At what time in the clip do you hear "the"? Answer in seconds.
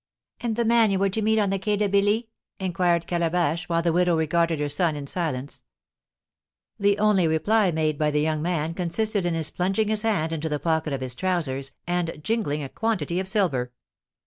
0.55-0.65, 1.51-1.59, 3.83-3.93, 6.79-6.97, 8.09-8.21, 10.49-10.57